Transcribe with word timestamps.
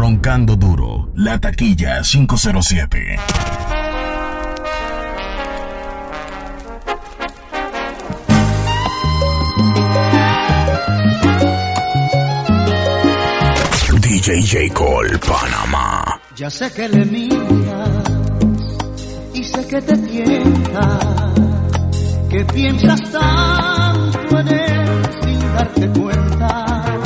Roncando 0.00 0.56
duro, 0.56 1.10
la 1.16 1.38
taquilla 1.38 2.00
507. 2.00 3.18
DJ 14.00 14.40
J. 14.40 14.72
Cole, 14.72 15.18
Panamá. 15.18 16.02
Ya 16.34 16.48
sé 16.48 16.72
que 16.72 16.88
le 16.88 17.04
miras 17.04 18.04
y 19.34 19.44
sé 19.44 19.66
que 19.68 19.82
te 19.82 19.98
tienta, 19.98 20.98
que 22.30 22.44
piensas 22.46 23.02
tanto 23.12 24.38
en 24.38 24.48
él 24.48 25.02
sin 25.22 25.40
darte 25.52 25.88
cuenta. 25.90 26.99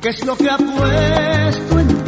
¿Qué 0.00 0.08
es 0.08 0.24
lo 0.24 0.34
que 0.34 0.48
ha 0.48 0.56
puesto 0.56 1.78
en 1.78 1.99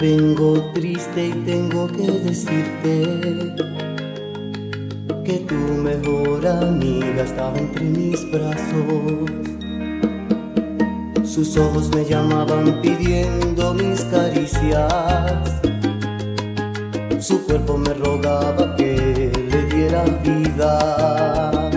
vengo 0.00 0.70
triste 0.74 1.28
y 1.28 1.32
tengo 1.44 1.88
que 1.88 2.06
decirte 2.06 3.54
que 5.24 5.38
tu 5.40 5.54
mejor 5.54 6.46
amiga 6.46 7.22
estaba 7.24 7.58
entre 7.58 7.84
mis 7.84 8.30
brazos. 8.30 9.30
Sus 11.24 11.56
ojos 11.56 11.88
me 11.94 12.04
llamaban 12.04 12.80
pidiendo 12.80 13.74
mis 13.74 14.02
caricias. 14.04 15.60
Su 17.18 17.44
cuerpo 17.44 17.76
me 17.76 17.92
rogaba 17.94 18.76
que 18.76 19.32
le 19.50 19.62
diera 19.66 20.04
vida. 20.22 21.70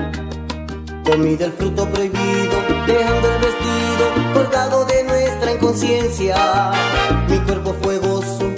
Comí 1.03 1.35
del 1.35 1.51
fruto 1.51 1.89
prohibido, 1.89 2.57
dejando 2.87 3.27
el 3.27 3.41
vestido 3.41 4.33
colgado 4.33 4.85
de 4.85 4.90
Mi 7.29 7.39
cuerpo 7.45 7.73
fue 7.81 7.97
gozo 7.99 8.50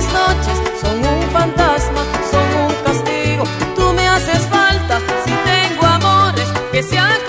las 0.00 0.12
noches 0.14 0.58
son 0.80 0.98
un 0.98 1.22
fantasma, 1.30 2.02
son 2.30 2.48
un 2.64 2.74
castigo. 2.84 3.44
Tú 3.76 3.92
me 3.92 4.08
haces 4.08 4.46
falta, 4.46 4.98
si 5.24 5.32
tengo 5.50 5.86
amores 5.86 6.48
que 6.72 6.82
sean 6.82 7.06
contigo. 7.08 7.19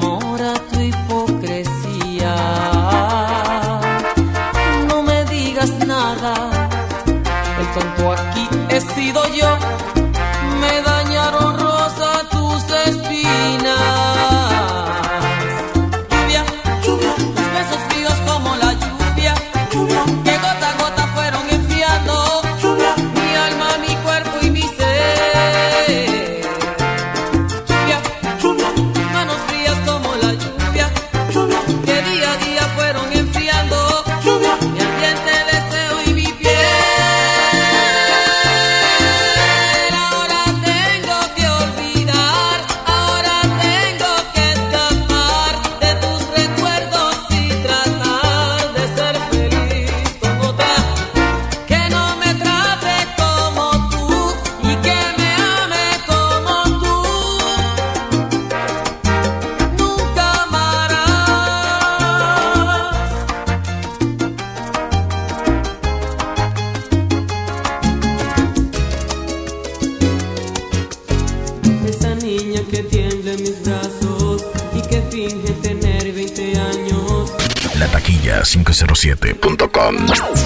amor 0.00 0.40
tu 0.70 0.80
hipocresía. 0.80 2.34
No 4.88 5.02
me 5.02 5.24
digas 5.26 5.70
nada, 5.86 6.34
el 7.60 7.66
tonto 7.74 8.12
aquí 8.12 8.48
he 8.70 8.80
sido 8.80 9.22
yo. 9.34 10.01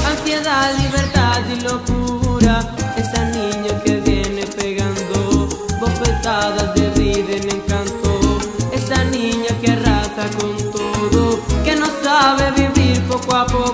Ansiedad, 0.04 0.74
libertad 0.78 1.42
y 1.48 1.60
locura. 1.60 2.74
Esa 2.96 3.24
niña 3.26 3.80
que 3.84 4.00
viene 4.00 4.44
pegando 4.46 5.48
bofetadas 5.80 6.74
de 6.74 6.90
rida 6.96 7.36
en 7.36 7.50
encanto. 7.56 8.40
Esa 8.72 9.04
niña 9.04 9.50
que 9.60 9.70
arrasa 9.70 10.28
con 10.38 10.56
todo, 10.72 11.40
que 11.64 11.76
no 11.76 11.86
sabe 12.02 12.50
vivir 12.50 13.00
poco 13.02 13.36
a 13.36 13.46
poco. 13.46 13.65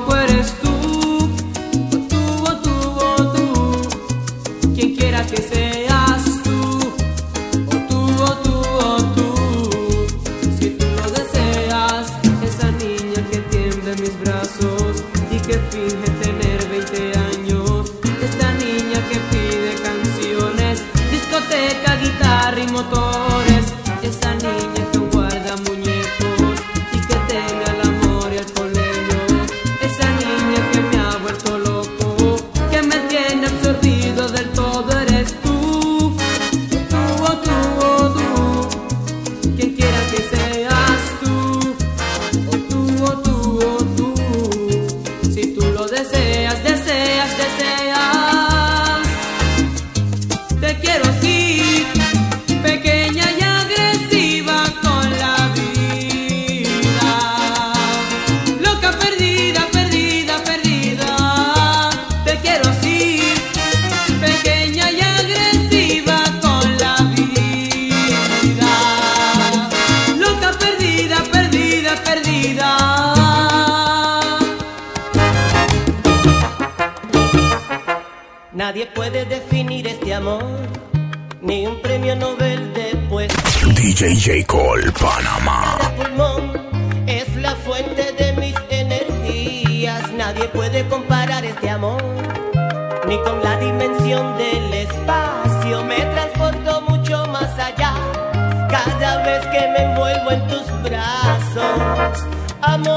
en 100.33 100.47
tus 100.49 100.83
brazos, 100.83 102.25
amor. 102.63 102.92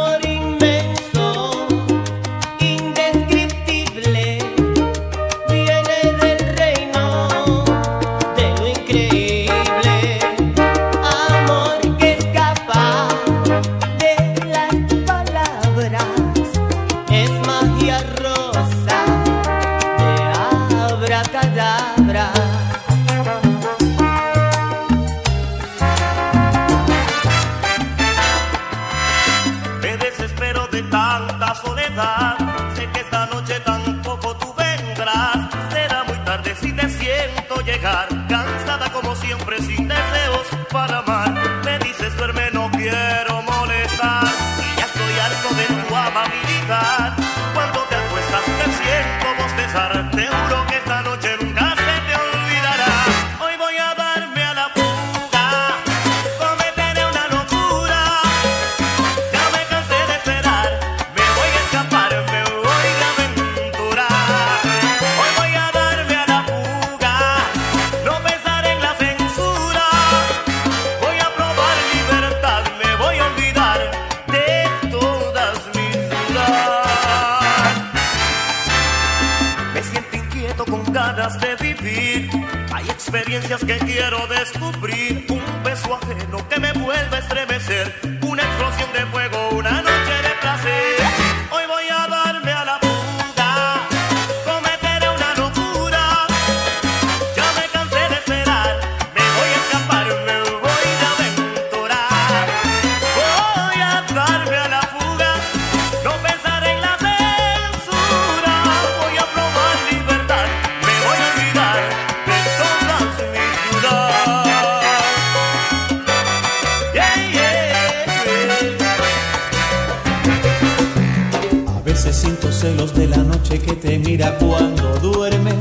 veces 122.05 122.21
siento 122.21 122.51
celos 122.51 122.93
de 122.93 123.07
la 123.07 123.17
noche 123.17 123.59
que 123.59 123.73
te 123.73 123.97
mira 123.97 124.37
cuando 124.37 124.83
duermes. 124.99 125.55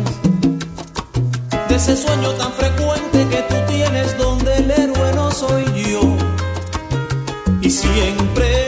De 1.69 1.75
ese 1.75 1.97
sueño 1.97 2.33
tan 2.33 2.53
frecuente 2.53 3.27
que 3.31 3.43
tú 3.49 3.55
tienes 3.67 4.19
donde 4.19 4.55
el 4.57 4.71
héroe 4.71 5.15
no 5.15 5.31
soy 5.31 5.65
yo. 5.75 6.03
Y 7.63 7.71
siempre 7.71 8.64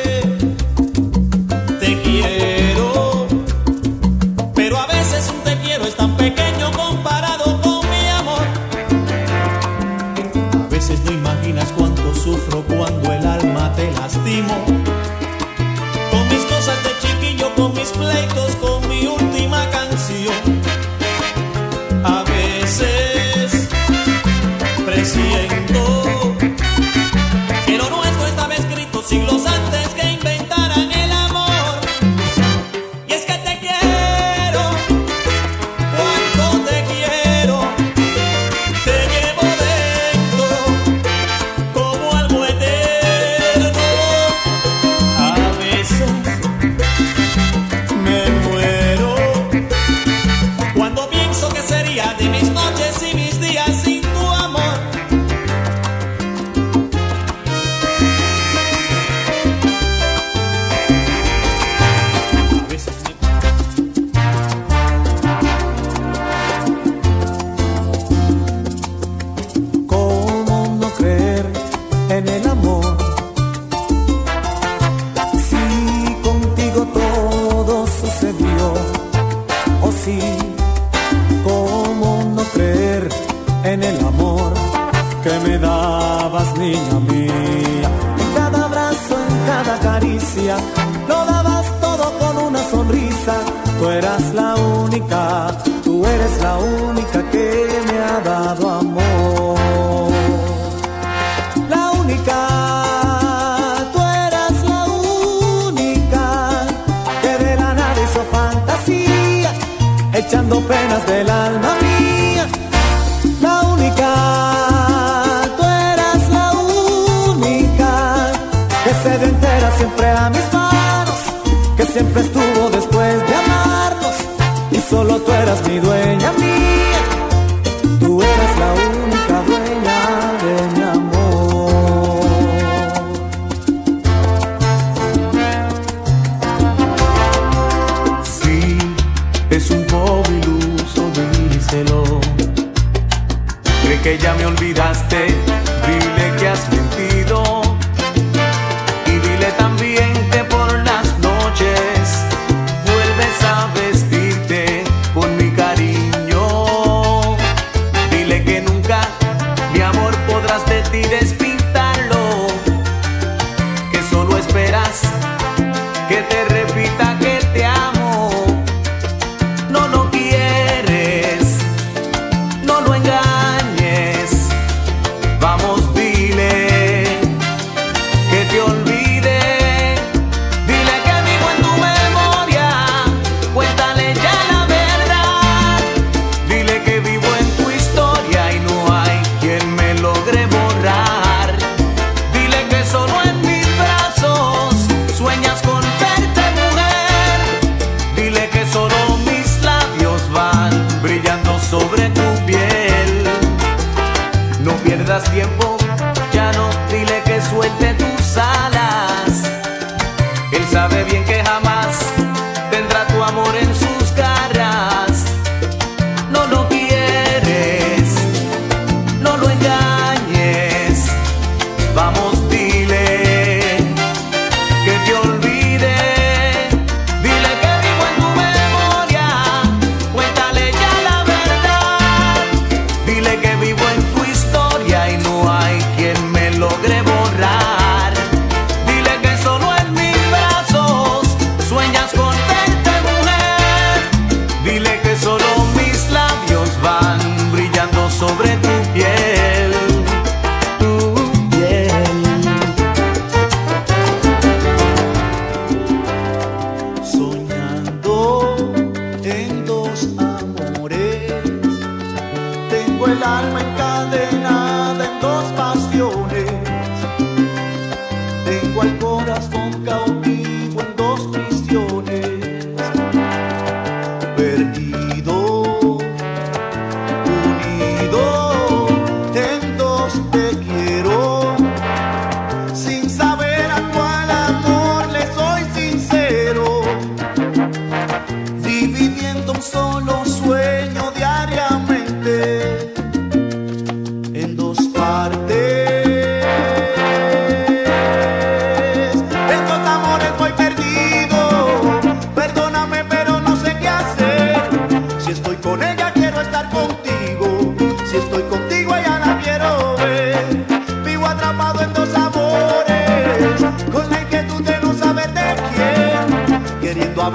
has 125.57 125.69
nido 125.69 125.96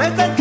Come 0.02 0.20
and 0.20 0.41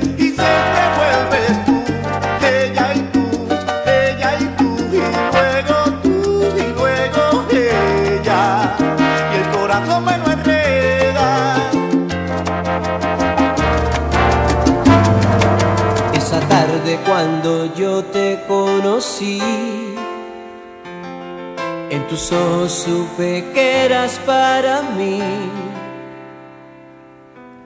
tus 22.11 22.29
ojos 22.33 22.73
supe 22.73 23.45
que 23.53 23.85
eras 23.85 24.19
para 24.25 24.81
mí, 24.81 25.21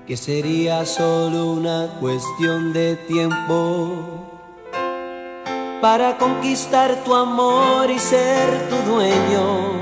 que 0.05 0.15
sería 0.15 0.85
solo 0.85 1.53
una 1.53 1.87
cuestión 1.99 2.71
de 2.71 2.95
tiempo 3.07 4.03
para 5.81 6.15
conquistar 6.19 7.03
tu 7.03 7.15
amor 7.15 7.89
y 7.89 7.97
ser 7.97 8.69
tu 8.69 8.91
dueño. 8.91 9.81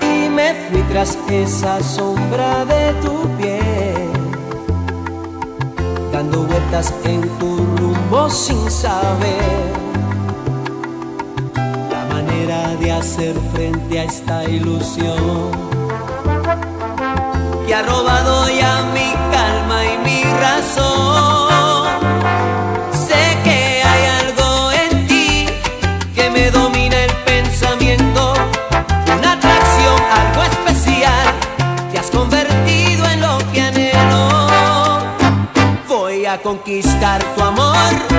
Y 0.00 0.30
me 0.30 0.54
fui 0.54 0.80
tras 0.90 1.18
esa 1.30 1.82
sombra 1.82 2.64
de 2.64 2.94
tu 3.02 3.28
piel, 3.36 4.10
dando 6.10 6.44
vueltas 6.44 6.94
en 7.04 7.20
tu 7.38 7.89
rumbo 8.10 8.28
sin 8.28 8.70
saber 8.70 9.80
de 12.80 12.92
hacer 12.92 13.34
frente 13.52 14.00
a 14.00 14.04
esta 14.04 14.44
ilusión 14.44 15.50
que 17.66 17.74
ha 17.74 17.82
robado 17.82 18.48
ya 18.48 18.82
mi 18.94 19.12
calma 19.32 19.84
y 19.84 19.98
mi 19.98 20.22
razón. 20.40 21.49
Conquistar 36.50 37.22
tu 37.36 37.42
amor, 37.44 38.09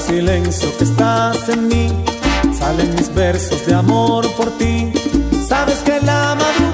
silencio 0.00 0.68
que 0.78 0.84
estás 0.84 1.48
en 1.48 1.68
mí, 1.68 1.88
salen 2.58 2.94
mis 2.94 3.14
versos 3.14 3.66
de 3.66 3.74
amor 3.74 4.26
por 4.34 4.50
ti. 4.58 4.92
Sabes 5.46 5.78
que 5.78 6.00
la 6.00 6.36
madrugada 6.36 6.69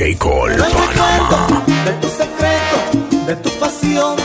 DJ 0.00 0.16
Cole 0.16 0.56
Panamá. 0.56 1.62
De 1.84 1.92
tu 2.00 2.08
secreto, 2.08 3.26
de 3.26 3.36
tu 3.36 3.50
pasión. 3.60 4.19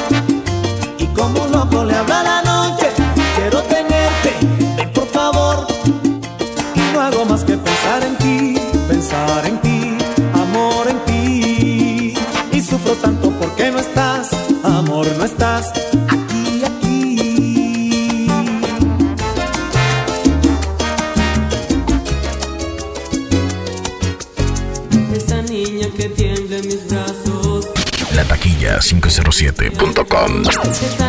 Drum. 30.25 31.04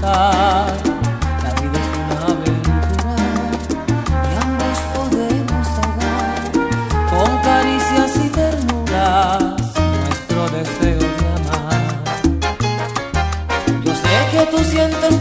La 0.00 0.66
vida 1.60 1.78
es 1.78 1.90
una 1.98 2.18
aventura 2.26 3.16
y 4.22 4.36
ambos 4.42 4.78
podemos 4.94 5.66
ahogar 5.82 6.38
con 7.10 7.30
caricias 7.42 8.10
y 8.24 8.28
ternuras 8.28 9.56
nuestro 10.04 10.40
deseo 10.50 10.98
de 10.98 11.26
amar. 11.36 11.82
Yo 13.84 13.92
sé 13.92 14.14
que 14.30 14.42
tú 14.52 14.58
sientes 14.64 15.14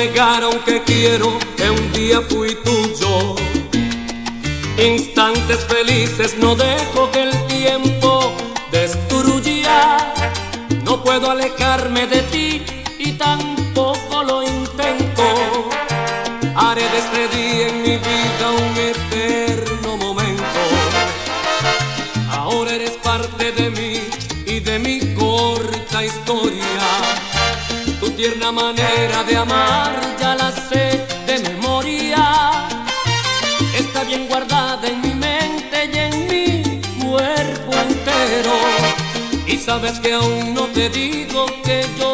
negar 0.00 0.42
aunque 0.42 0.82
quiero 0.82 1.28
que 1.58 1.68
un 1.68 1.92
día 1.92 2.22
fui 2.22 2.54
tuyo. 2.64 3.34
Instantes 4.78 5.60
felices 5.74 6.38
no 6.38 6.56
dejo 6.56 7.10
que 7.12 7.22
el 7.24 7.46
tiempo 7.46 8.32
destruya. 8.72 9.98
No 10.84 11.04
puedo 11.04 11.30
alejarme 11.30 12.06
de 12.06 12.22
ti 12.29 12.29
tierna 28.20 28.52
manera 28.52 29.24
de 29.24 29.34
amar 29.34 29.98
ya 30.20 30.34
la 30.34 30.52
sé 30.52 31.06
de 31.26 31.38
memoria. 31.48 32.22
Está 33.74 34.04
bien 34.04 34.28
guardada 34.28 34.86
en 34.86 35.00
mi 35.00 35.14
mente 35.14 35.76
y 35.90 35.96
en 36.06 36.14
mi 36.30 36.46
cuerpo 37.02 37.72
entero. 37.88 38.56
Y 39.46 39.56
sabes 39.56 39.98
que 40.00 40.12
aún 40.12 40.52
no 40.52 40.66
te 40.66 40.90
digo 40.90 41.46
que 41.64 41.86
yo 41.98 42.09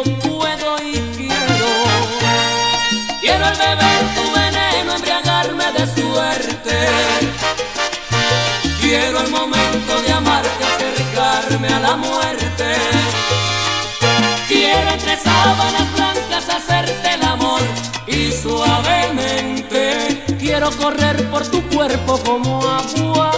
sábanas 15.43 15.93
blancas 15.93 16.49
hacerte 16.49 17.13
el 17.13 17.23
amor 17.23 17.61
y 18.07 18.31
suavemente 18.31 20.23
quiero 20.39 20.69
correr 20.71 21.29
por 21.29 21.45
tu 21.47 21.61
cuerpo 21.69 22.19
como 22.25 22.61
agua 22.61 23.31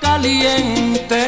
caliente. 0.00 1.22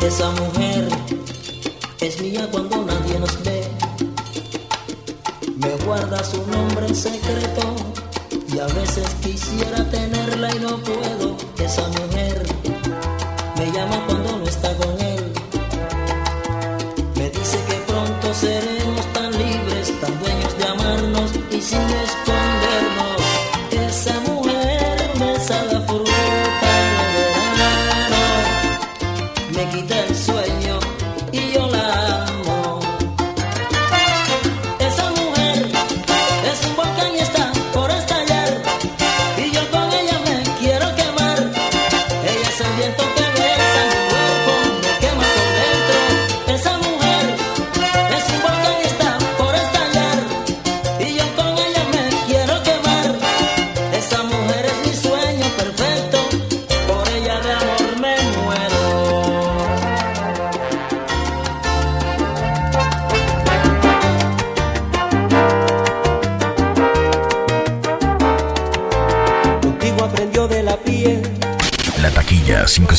Esa 0.00 0.30
mujer 0.30 0.88
es 2.00 2.20
mía 2.20 2.46
cuando 2.50 2.84
nadie 2.84 3.18
nos 3.18 3.42
ve. 3.42 3.68
Me 5.56 5.70
guarda 5.84 6.22
su 6.22 6.46
nombre 6.46 6.86
en 6.86 6.94
secreto 6.94 7.74
y 8.52 8.58
a 8.58 8.66
veces 8.66 9.06
quisiera 9.22 9.84
tenerla 9.90 10.54
y 10.54 10.58
no 10.60 10.76
puedo. 10.78 11.36
Esa 11.58 11.88
mujer 11.88 12.33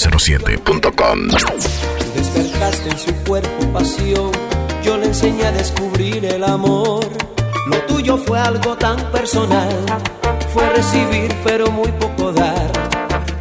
www.radioexa907.com. 0.06 1.28
Despertaste 2.16 2.90
en 2.90 2.98
su 2.98 3.14
cuerpo 3.24 3.74
pasión, 3.74 4.32
yo 4.84 4.98
le 4.98 5.08
enseñé 5.08 5.46
a 5.46 5.52
descubrir 5.52 6.26
el 6.26 6.44
amor. 6.44 7.06
Lo 7.68 7.78
tuyo 7.88 8.18
fue 8.18 8.40
algo 8.40 8.76
tan 8.78 8.98
personal, 9.12 9.70
fue 10.54 10.70
recibir 10.70 11.34
pero 11.44 11.72
muy 11.72 11.92
poco 11.94 12.32
dar. 12.32 12.72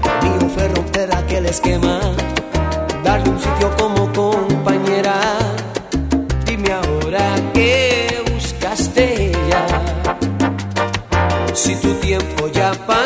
Lo 0.03 0.29
mío 0.29 0.51
fue 0.55 0.69
romper 0.69 1.15
aquel 1.15 1.47
esquema, 1.47 2.01
darle 3.03 3.31
un 3.31 3.39
sitio 3.39 3.71
como 3.77 4.13
compañera. 4.13 5.15
Dime 6.47 6.73
ahora 6.73 7.35
qué 7.53 8.23
buscaste 8.33 9.33
ya, 9.51 9.67
si 11.55 11.77
tu 11.77 11.93
tiempo 11.95 12.49
ya 12.49 12.73
pasó. 12.87 13.04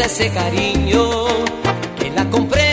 ese 0.00 0.30
cariño 0.30 1.26
que 1.98 2.10
la 2.10 2.24
compré 2.30 2.67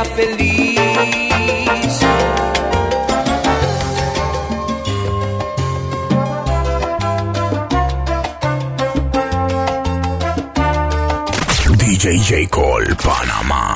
sea 0.00 0.04
feliz. 0.04 0.80
DJ 11.76 12.18
J. 12.18 12.48
Cole, 12.48 12.94
Panamá. 12.96 13.69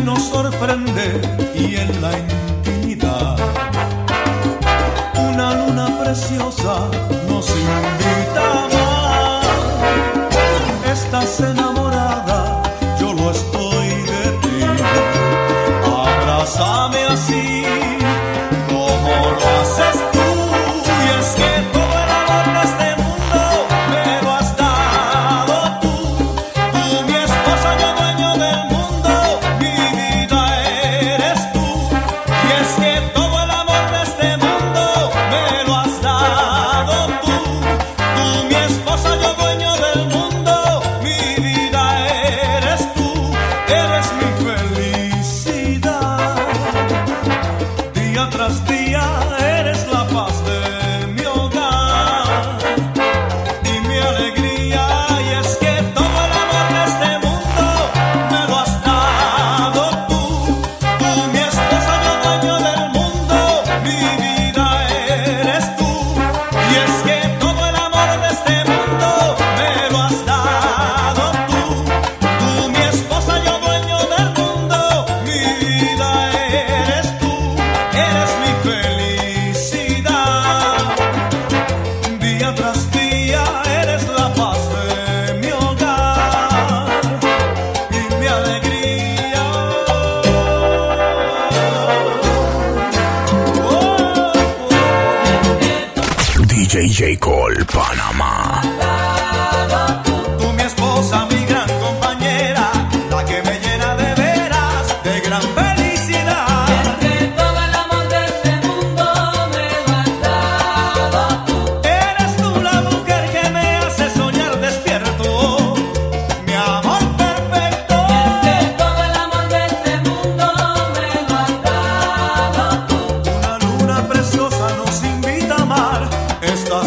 nos 0.00 0.22
sorprende 0.28 1.20
y 1.54 1.76
en 1.76 2.02
la 2.02 2.12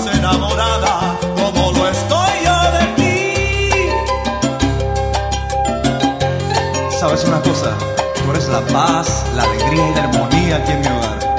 enamorada, 0.08 1.18
todo 1.36 1.72
lo 1.74 1.88
estoy 1.88 2.44
ya 2.44 2.72
de 2.72 2.86
ti 2.96 3.02
sabes 7.02 7.24
una 7.24 7.42
cosa, 7.42 7.76
tú 8.14 8.30
eres 8.30 8.48
la 8.48 8.62
paz, 8.68 9.26
la 9.36 9.42
alegría 9.42 9.90
y 9.90 9.96
la 9.96 10.04
armonía 10.04 10.58
aquí 10.58 10.72
en 10.72 10.82
mi 10.82 10.88
hogar. 10.88 11.31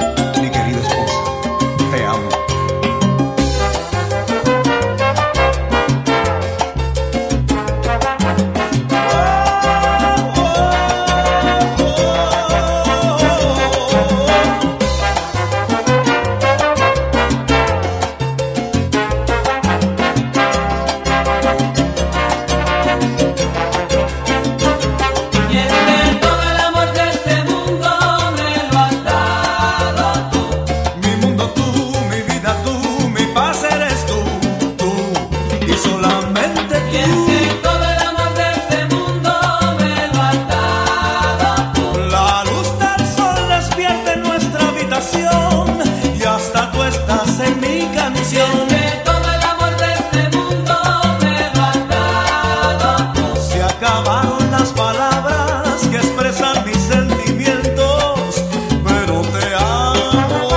acabaron 53.83 54.49
las 54.49 54.71
palabras 54.71 55.87
que 55.91 55.97
expresan 55.97 56.65
mis 56.65 56.77
sentimientos, 56.77 58.41
pero 58.85 59.21
te 59.21 59.55
amo. 59.55 60.49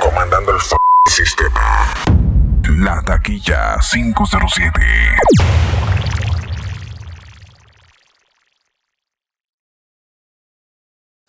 Comandando 0.00 0.52
el 0.52 0.60
sistema. 1.10 1.94
La 2.68 3.00
taquilla 3.02 3.78
507. 3.80 4.83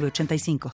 906985. 0.00 0.58